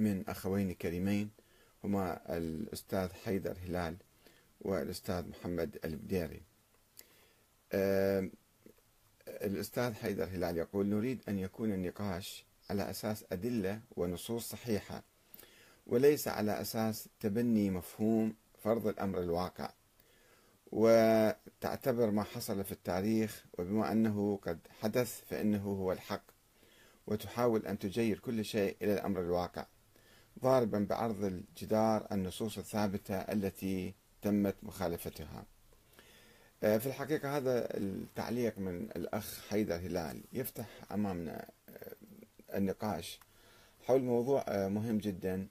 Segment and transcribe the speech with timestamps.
[0.00, 1.30] من أخوين كريمين
[1.84, 3.96] هما الأستاذ حيدر هلال
[4.60, 6.42] والأستاذ محمد البديري.
[9.28, 15.02] الأستاذ حيدر هلال يقول نريد أن يكون النقاش على أساس أدلة ونصوص صحيحة
[15.86, 19.72] وليس على أساس تبني مفهوم فرض الأمر الواقع
[20.72, 26.22] وتعتبر ما حصل في التاريخ وبما أنه قد حدث فإنه هو الحق
[27.06, 29.66] وتحاول أن تجير كل شيء إلى الأمر الواقع.
[30.42, 35.44] ضاربا بعرض الجدار النصوص الثابتة التي تمت مخالفتها.
[36.62, 41.94] آه، في الحقيقة هذا التعليق من الأخ حيدر هلال يفتح أمامنا آه،
[42.54, 43.20] النقاش
[43.86, 45.46] حول موضوع آه، مهم جدا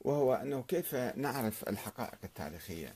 [0.00, 2.94] وهو أنه كيف نعرف الحقائق التاريخية.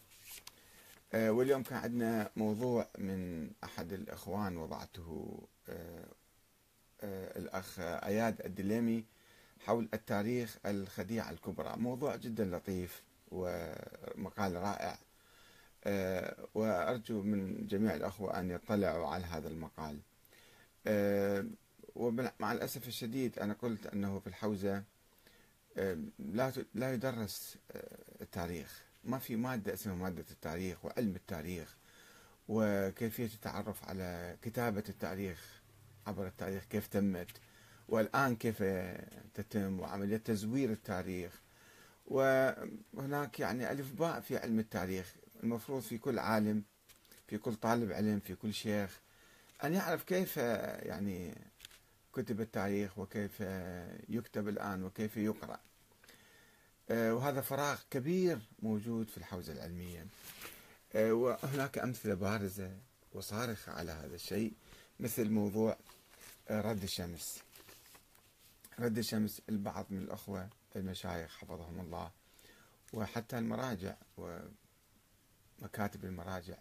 [1.14, 5.40] واليوم كان عندنا موضوع من أحد الإخوان وضعته
[7.02, 9.04] الأخ أياد الدليمي
[9.66, 11.76] حول التاريخ الخديعة الكبرى.
[11.76, 14.98] موضوع جدا لطيف ومقال رائع.
[15.84, 19.98] آه، وأرجو من جميع الأخوة أن يطلعوا على هذا المقال.
[20.86, 21.44] آه،
[21.94, 24.82] ومع الأسف الشديد أنا قلت أنه في الحوزة
[25.76, 27.58] آه، لا لا يدرس
[28.20, 28.82] التاريخ.
[29.04, 31.76] ما في مادة اسمها مادة التاريخ وعلم التاريخ
[32.48, 35.60] وكيفية التعرف على كتابة التاريخ
[36.06, 37.40] عبر التاريخ كيف تمت.
[37.90, 38.62] والآن كيف
[39.34, 41.40] تتم وعملية تزوير التاريخ؟
[42.06, 46.62] وهناك يعني ألف باء في علم التاريخ المفروض في كل عالم
[47.28, 49.00] في كل طالب علم في كل شيخ.
[49.64, 51.34] أن يعرف كيف يعني
[52.12, 53.40] كتب التاريخ وكيف
[54.08, 55.60] يكتب الآن وكيف يقرأ.
[56.90, 60.06] آه، وهذا فراغ كبير موجود في الحوزة العلمية.
[60.94, 62.70] آه، وهناك أمثلة بارزة
[63.12, 64.52] وصارخة على هذا الشيء
[65.00, 65.76] مثل موضوع
[66.48, 67.42] آه، رد الشمس.
[68.80, 72.10] رد الشمس البعض من الأخوة المشايخ حفظهم الله.
[72.92, 76.56] وحتى المراجع ومكاتب المراجع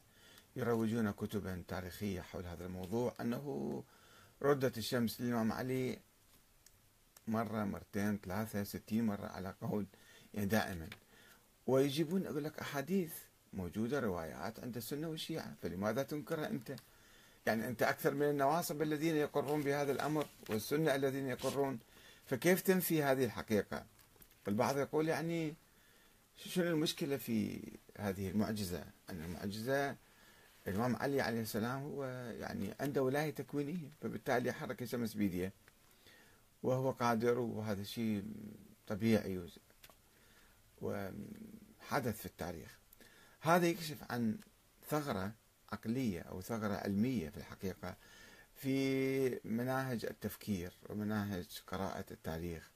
[0.55, 3.13] يروجون كتبا تاريخية حول هذا الموضوع.
[3.21, 3.83] أنه
[4.41, 5.99] ردت الشمس للإمام علي
[7.27, 9.85] مرة مرتين ثلاثة ستين مرة على قول
[10.33, 10.89] يعني دائما.
[11.67, 13.13] ويجيبون أقول لك أحاديث
[13.53, 15.55] موجودة روايات عند السنة والشيعة.
[15.61, 16.75] فلماذا تنكرها أنت؟
[17.45, 21.79] يعني أنت أكثر من النواصب الذين يقرون بهذا الأمر والسنة الذين يقرون
[22.29, 23.85] فكيف تنفي هذه الحقيقة؟
[24.47, 25.55] البعض يقول يعني
[26.35, 27.61] شنو المشكلة في
[27.97, 29.95] هذه المعجزة؟ أن المعجزة
[30.67, 32.05] الإمام علي عليه السلام هو
[32.39, 35.53] يعني عنده ولاية تكوينية فبالتالي حرك الشمس بيديه
[36.63, 38.23] وهو قادر وهذا شيء
[38.87, 39.47] طبيعي
[40.81, 42.79] وحدث في التاريخ.
[43.41, 44.37] هذا يكشف عن
[44.89, 45.31] ثغرة
[45.71, 47.95] عقلية أو ثغرة علمية في الحقيقة.
[48.59, 52.71] في مناهج التفكير ومناهج قراءة التاريخ.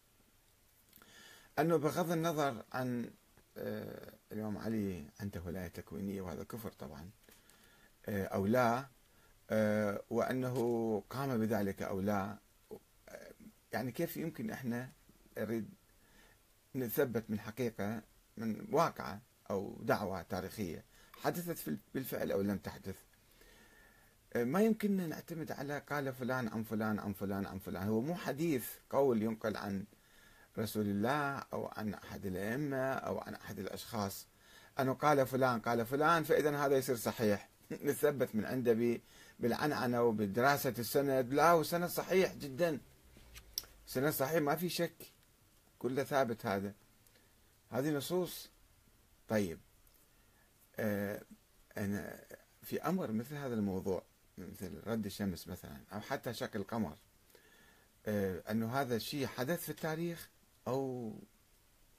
[1.60, 3.12] أنه بغض النظر عن
[3.58, 7.10] آه، الإمام علي عنده ولاية تكوينية وهذا كفر طبعا
[8.06, 8.88] آه، أو لا
[9.50, 12.38] آه، وأنه قام بذلك أو لا
[13.74, 14.92] يعني كيف يمكن إحنا
[15.38, 15.70] نريد
[16.76, 18.02] نثبت من حقيقة
[18.38, 20.84] من واقعة أو دعوة تاريخية
[21.22, 22.96] حدثت بالفعل أو لم تحدث؟
[24.36, 27.88] ما يمكننا نعتمد على قال فلان عن فلان عن فلان عن فلان.
[27.88, 29.86] هو مو حديث قول ينقل عن
[30.58, 34.28] رسول الله أو عن أحد الأئمة أو عن أحد الأشخاص.
[34.80, 37.50] أنه قال فلان قال فلان فإذا هذا يصير صحيح.
[37.84, 39.02] نثبت من عنده
[39.40, 41.34] بالعنعنة وبدراسة السند.
[41.34, 42.80] لا هو سند صحيح جدا.
[43.88, 45.14] سند صحيح ما في شك.
[45.80, 46.74] كله ثابت هذا.
[47.70, 48.50] هذه نصوص.
[49.28, 49.60] طيب.
[50.80, 51.22] آه
[51.78, 52.24] أنا
[52.64, 54.04] في أمر مثل هذا الموضوع.
[54.38, 56.98] مثل رد الشمس مثلا أو حتى شكل القمر.
[58.06, 60.30] آه أنه هذا الشيء حدث في التاريخ
[60.68, 61.14] أو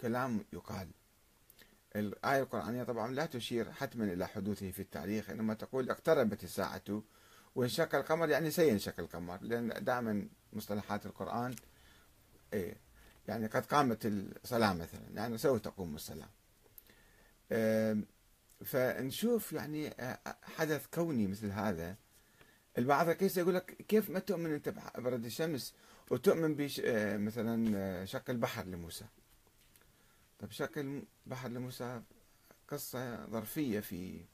[0.00, 0.89] كلام يقال.
[1.97, 7.03] الآية القرآنية طبعا لا تشير حتما إلى حدوثه في التاريخ إنما تقول اقتربت الساعة
[7.55, 11.55] وانشق القمر يعني سينشق القمر لأن دائما مصطلحات القرآن
[12.53, 12.77] إيه
[13.28, 16.29] يعني قد قامت الصلاة مثلا يعني سوف تقوم الصلاة.
[18.64, 21.97] فنشوف يعني آه، حدث كوني مثل هذا
[22.79, 25.75] البعض كيس يقول لك كيف ما تؤمن أنت ببرد الشمس
[26.11, 29.05] وتؤمن بش آه، مثلا آه، شق البحر لموسى.
[30.38, 32.03] طيب شق البحر لموسى
[32.69, 34.25] قصة ظرفية في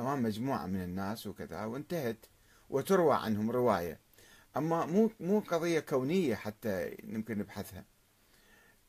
[0.00, 2.26] أمام مجموعة من الناس وكذا وانتهت
[2.70, 4.00] وتروى عنهم رواية.
[4.56, 7.84] أما مو مو قضية كونية حتى يمكن نبحثها.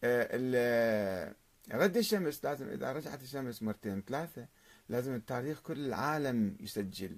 [0.03, 1.35] آه،
[1.71, 4.47] رد الشمس لازم إذا رجعت الشمس مرتين ثلاثة
[4.89, 7.17] لازم التاريخ كل العالم يسجل.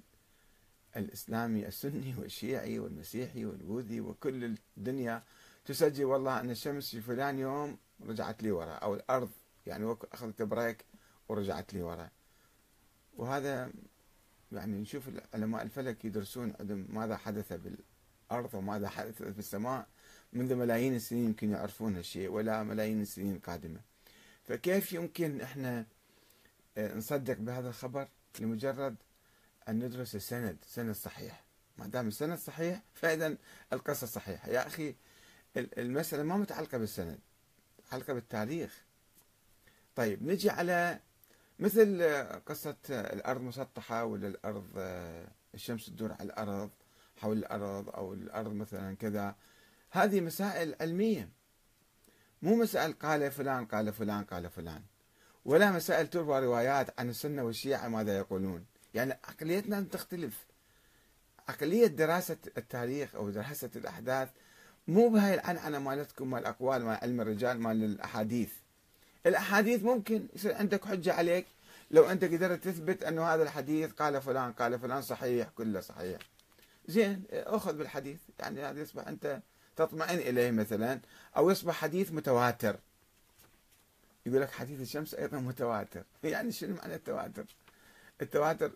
[0.98, 5.22] الإسلامي السني والشيعي والمسيحي والبوذي وكل الدنيا
[5.64, 9.30] تسجل والله أن الشمس في فلان يوم رجعت لي ورا أو الأرض
[9.66, 10.84] يعني أخذت بريك
[11.28, 12.10] ورجعت لي ورا
[13.16, 13.70] وهذا
[14.52, 16.54] يعني نشوف علماء الفلك يدرسون
[16.88, 19.86] ماذا حدث بالأرض وماذا حدث في السماء
[20.32, 23.80] منذ ملايين السنين يمكن يعرفون هالشيء ولا ملايين السنين القادمة.
[24.44, 25.86] فكيف يمكن إحنا
[26.78, 28.08] آه، نصدق بهذا الخبر؟
[28.40, 28.96] لمجرد
[29.68, 31.44] أن ندرس السند سند صحيح.
[31.78, 33.36] ما دام السند صحيح فإذا
[33.72, 34.48] القصة صحيحة.
[34.48, 34.94] يا أخي
[35.56, 37.18] المسألة ما متعلقة بالسند
[37.78, 38.84] متعلقة بالتاريخ.
[39.96, 41.00] طيب نجي على
[41.58, 42.02] مثل
[42.46, 44.66] قصة الأرض مسطحة ولا الأرض
[45.54, 46.70] الشمس تدور على الأرض
[47.16, 49.36] حول الأرض أو الأرض مثلا كذا.
[49.90, 51.28] هذه مسائل علمية.
[52.42, 54.82] مو مسائل قال فلان قال فلان قال فلان.
[55.44, 58.66] ولا مسائل تروى روايات عن السنة والشيعة ماذا يقولون.
[58.94, 60.46] يعني عقليتنا تختلف.
[61.48, 64.28] عقلية دراسة التاريخ أو دراسة الأحداث
[64.88, 68.52] مو بهاي العنعنة مالتكم مال الأقوال مال علم الرجال مال الأحاديث.
[69.26, 71.46] الأحاديث ممكن يصير عندك حجة عليك.
[71.90, 76.18] لو أنت قدرت تثبت أنه هذا الحديث قال فلان قال فلان صحيح كله صحيح.
[76.86, 78.18] زين أخذ بالحديث.
[78.40, 79.40] يعني هذا يصبح أنت
[79.76, 81.00] تطمئن إليه مثلا
[81.36, 82.76] أو يصبح حديث متواتر.
[84.26, 86.02] يقول لك حديث الشمس أيضا متواتر.
[86.24, 87.44] يعني شنو معنى التواتر؟
[88.22, 88.72] التواتر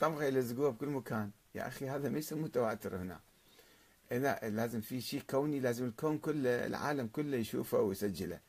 [0.00, 1.30] طبغة يلزقوها بكل مكان.
[1.54, 3.20] يا أخي هذا ما يسمى متواتر هنا.
[4.10, 8.40] لا لازم في شيء كوني لازم الكون كله العالم كله يشوفه ويسجله.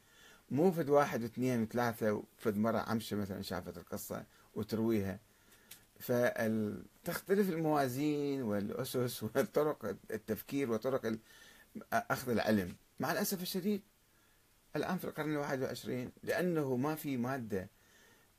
[0.52, 4.24] مو فد واحد واثنين وثلاثة وفد مرة عمشة مثلا شافت القصة
[4.56, 5.20] وترويها.
[6.00, 11.18] فتختلف الموازين والأسس وطرق التفكير وطرق
[11.94, 12.76] أخذ العلم.
[13.00, 13.82] مع الأسف الشديد
[14.76, 17.70] الآن في القرن الواحد والعشرين لأنه ما في مادة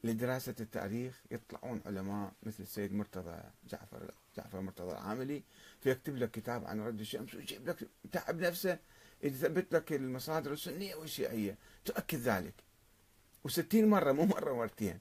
[0.04, 5.42] لدراسة التاريخ يطلعون علماء مثل السيد مرتضى جعفر جعفر مرتضى العاملي
[5.80, 8.78] فيكتب لك كتاب عن رد الشمس ويجيب لك تعب نفسه
[9.22, 11.58] يثبت لك المصادر السنية والشيعية.
[11.84, 12.54] تؤكد ذلك.
[13.44, 14.98] وستين مرة مو مرة مرتين.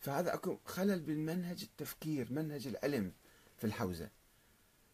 [0.00, 3.12] فهذا أكو خلل بالمنهج التفكير منهج العلم
[3.56, 4.08] في الحوزة.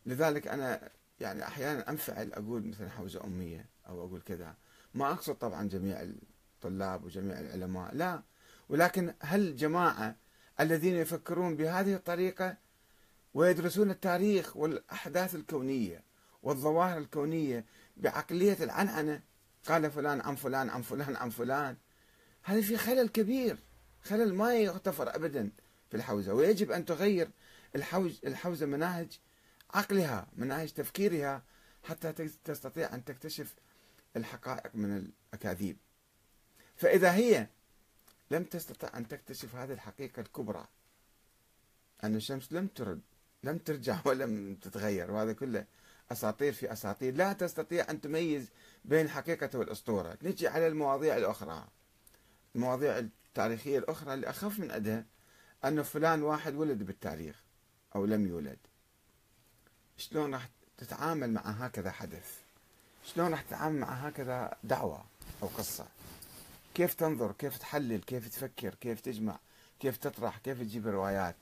[0.07, 0.91] لذلك أنا
[1.21, 4.55] يعني أحيانا أنفعل أقول مثلا حوزة أمية أو أقول كذا.
[4.95, 8.23] ما أقصد طبعا جميع الطلاب وجميع العلماء لا.
[8.71, 10.17] ولكن هل الجماعة
[10.61, 12.57] الذين يفكرون بهذه الطريقة
[13.35, 16.05] ويدرسون التاريخ والأحداث الكونية
[16.43, 17.65] والظواهر الكونية
[17.97, 19.23] بعقلية العنعنة؟
[19.67, 21.77] قال فلان عن فلان عن فلان عن فلان.
[22.43, 23.59] هذا في خلل كبير
[24.03, 25.51] خلل ما يغتفر أبدا
[25.91, 26.35] في الحوزة.
[26.35, 27.31] ويجب أن تغير
[28.25, 29.19] الحوزة مناهج
[29.75, 31.43] عقلها مناهج تفكيرها
[31.83, 32.13] حتى
[32.45, 33.55] تستطيع أن تكتشف
[34.17, 35.77] الحقائق من الأكاذيب.
[36.77, 37.47] فإذا هي
[38.31, 40.67] لم تستطع أن تكتشف هذه الحقيقة الكبرى.
[42.05, 43.01] أن الشمس لم ترد
[43.45, 45.65] لم ترجع ولم تتغير وهذا كله
[46.13, 47.15] أساطير في أساطير.
[47.15, 48.49] لا تستطيع أن تميز
[48.85, 50.19] بين الحقيقة والأسطورة.
[50.23, 51.67] نجي على المواضيع الأخرى.
[52.55, 55.05] المواضيع التاريخية الأخرى اللي أخف من أدها
[55.65, 57.43] أن فلان واحد ولد بالتاريخ
[57.95, 58.59] أو لم يولد.
[59.97, 60.49] شلون راح
[60.79, 62.39] تتعامل مع هكذا حدث؟
[63.05, 65.05] شلون راح تتعامل مع هكذا دعوة
[65.43, 65.87] أو قصة؟
[66.75, 69.39] كيف تنظر؟ كيف تحلل؟ كيف تفكر؟ كيف تجمع؟
[69.81, 71.37] كيف تطرح؟ كيف تجيب روايات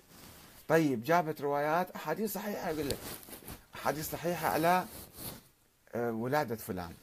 [0.68, 2.98] طيب جابت روايات أحاديث صحيحة أقول لك.
[3.74, 4.86] أحاديث صحيحة على
[5.94, 6.94] آه، ولادة فلان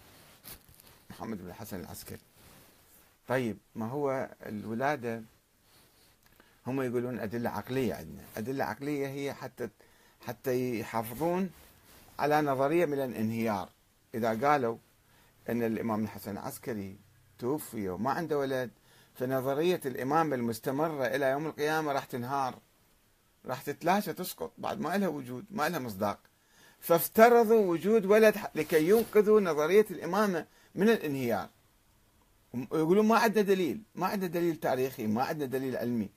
[1.10, 2.19] محمد بن الحسن العسكري.
[3.27, 5.22] طيب ما هو الولادة؟
[6.67, 8.24] هم يقولون أدلة عقلية عندنا.
[8.38, 9.70] أدلة عقلية هي حتى
[10.27, 11.50] حتى يحافظون
[12.20, 13.70] على نظرية من الانهيار.
[14.15, 14.77] إذا قالوا
[15.50, 16.98] أن الإمام الحسن العسكري
[17.39, 18.72] توفي وما عنده ولد
[19.13, 22.60] فنظرية الإمامة المستمرة إلى يوم القيامة راح تنهار
[23.46, 26.20] راح تتلاشى تسقط بعد ما لها وجود ما لها مصداق.
[26.80, 31.50] فافترضوا وجود ولد لكي ينقذوا نظرية الإمامة من الانهيار.
[32.72, 36.10] ويقولون ما عندنا دليل ما عندنا دليل تاريخي ما عندنا دليل علمي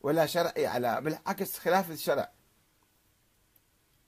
[0.00, 2.30] ولا شرعي على بالعكس خلاف الشرع.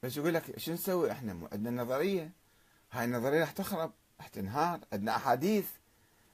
[0.03, 2.33] بس يقول لك شو نسوي إحنا؟ عندنا نظرية
[2.93, 5.67] هاي النظرية راح تخرب راح تنهار عندنا أحاديث.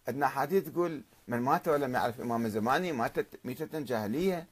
[0.08, 4.46] عندنا احاديث تقول من مات ولم يعرف إمام زماني ماتت ميتة جاهلية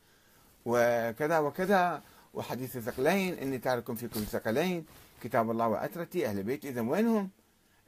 [0.64, 2.02] وكذا وكذا
[2.34, 4.86] وحديث الثقلين إني تارك فيكم ثقلين
[5.22, 7.30] كتاب الله وأترتي أهل بيتي اذا وينهم؟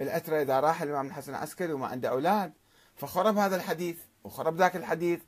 [0.00, 2.52] الاترى إذا راح الإمام الحسن العسكري وما عنده أولاد
[2.96, 5.20] فخرب هذا الحديث وخرب ذاك الحديث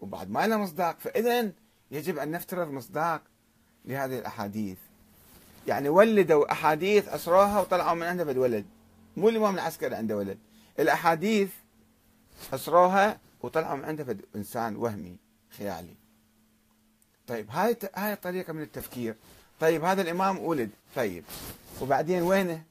[0.00, 1.52] وبعد ما له مصداق فاذا
[1.90, 3.22] يجب أن نفترض مصداق
[3.84, 4.78] لهذه الأحاديث.
[5.66, 8.66] يعني ولدوا أحاديث أسروها وطلعوا من عندها بد ولد
[9.16, 10.38] مو الإمام العسكري عنده ولد.
[10.78, 11.50] الأحاديث
[12.54, 15.16] اسروها وطلعوا من عنده بد إنسان وهمي
[15.58, 15.96] خيالي.
[17.26, 19.14] طيب هاي هاي طريقه من التفكير.
[19.60, 20.70] طيب هذا الإمام ولد.
[20.96, 21.24] طيب
[21.80, 22.62] وبعدين وينه؟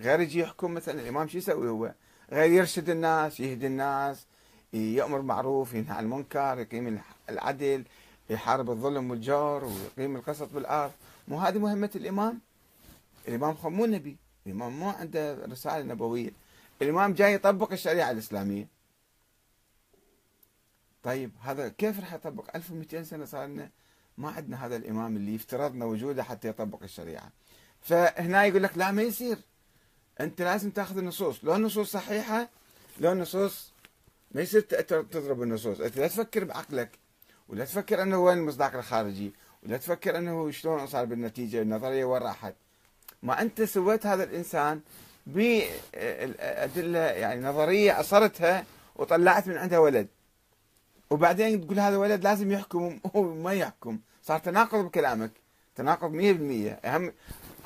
[0.00, 1.94] غير يجي يحكم مثلا الإمام شو يسوي هو؟
[2.32, 4.26] غير يرشد الناس يهدي الناس
[4.72, 7.84] يأمر بالمعروف ينهى عن المنكر يقيم العدل
[8.30, 10.92] يحارب الظلم والجور ويقيم القسط بالأرض.
[11.28, 12.40] مو هذه مهمة الإمام؟
[13.28, 14.16] الإمام مو نبي.
[14.46, 16.30] الإمام مو عنده رسالة نبوية.
[16.82, 18.75] الإمام جاي يطبق الشريعة الإسلامية.
[21.06, 23.70] طيب هذا كيف راح يطبق؟ 1200 سنة صار لنا
[24.18, 27.30] ما عندنا هذا الإمام اللي افترضنا وجوده حتى يطبق الشريعة.
[27.80, 29.38] فهنا يقول لك لا ما يصير.
[30.20, 31.44] أنت لازم تأخذ النصوص.
[31.44, 32.48] لو النصوص صحيحة
[33.00, 33.72] لو النصوص
[34.30, 35.80] ما يصير تضرب النصوص.
[35.80, 36.90] أنت لا تفكر بعقلك
[37.48, 39.32] ولا تفكر أنه وين المصداق الخارجي
[39.62, 42.54] ولا تفكر أنه شلون صار بالنتيجة النظرية وين راحت.
[43.22, 44.80] ما أنت سويت هذا الإنسان
[45.26, 48.64] بأدلة يعني نظرية أصرتها
[48.96, 50.08] وطلعت من عندها ولد.
[51.10, 53.98] وبعدين تقول هذا ولد لازم يحكم وهو ما يحكم.
[54.22, 55.30] صار تناقض بكلامك.
[55.76, 57.12] تناقض 100% اهم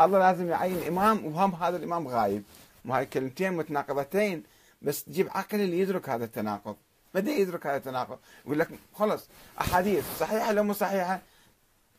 [0.01, 2.43] الله لازم يعين امام وهم هذا الإمام غايب.
[2.85, 4.43] ما هاي كلمتين متناقضتين.
[4.83, 6.77] بس تجيب عقل اللي يدرك هذا التناقض.
[7.15, 9.29] متى يدرك هذا التناقض؟ يقول لك خلص
[9.61, 11.21] أحاديث صحيحة لو مو صحيحة؟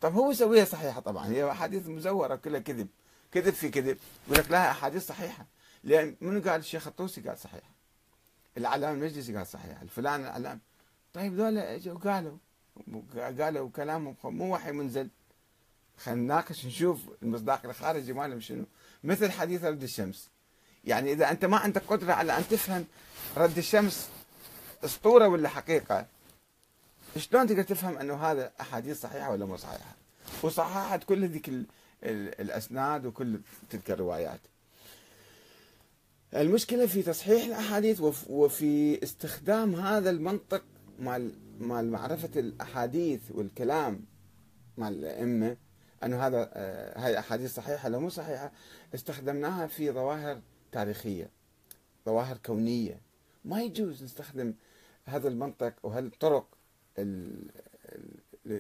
[0.01, 1.27] طب هو يسويها صحيحة طبعا.
[1.27, 2.88] هي أحاديث مزورة كلها كذب.
[3.31, 3.98] كذب في كذب.
[4.27, 5.45] يقول لك لا أحاديث صحيحة.
[5.83, 7.63] لأن منو قال؟ الشيخ الطوسي قال صحيح
[8.57, 10.60] العلام المجلسي قال صحيح الفلان العلام
[11.13, 12.38] طيب اجوا قالوا
[13.39, 15.08] قالوا كلامهم مو وحي منزل.
[15.98, 18.65] خلينا نناقش نشوف المصداق الخارجي مالهم شنو.
[19.03, 20.30] مثل حديث رد الشمس.
[20.84, 22.86] يعني إذا أنت ما عندك قدرة على أن تفهم
[23.38, 24.10] رد الشمس
[24.86, 26.06] أسطورة ولا حقيقة
[27.18, 29.96] شلون تقدر تفهم أنه هذا أحاديث صحيحة ولا مو صحيحة؟
[30.44, 31.51] وصححت كل ذيك
[32.03, 33.39] الأسناد وكل
[33.70, 34.39] تلك الروايات.
[36.36, 40.63] المشكلة في تصحيح الأحاديث وفي استخدام هذا المنطق
[41.01, 44.05] مال مال معرفة الأحاديث والكلام
[44.77, 45.58] مال الأئمة
[46.03, 48.51] أنه هذا آه، هاي أحاديث صحيحة ولا مو صحيحة
[48.96, 50.41] استخدمناها في ظواهر
[50.72, 51.29] تاريخية
[52.05, 53.01] ظواهر كونية
[53.46, 54.53] ما يجوز نستخدم
[55.05, 56.48] هذا المنطق وهالطرق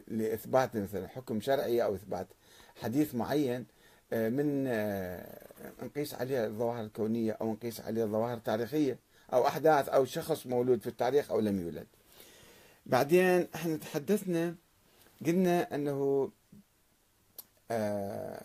[0.07, 2.27] لإثبات مثلا حكم شرعي أو إثبات
[2.81, 3.65] حديث معين
[4.13, 5.47] آه، من آه،
[5.81, 8.99] نقيس عليه الظواهر الكونيه أو نقيس عليه الظواهر التاريخيه
[9.33, 11.87] أو أحداث أو شخص مولود في التاريخ أو لم يولد.
[12.85, 14.55] بعدين إحنا تحدثنا
[15.25, 16.31] قلنا انه
[17.71, 18.39] آه،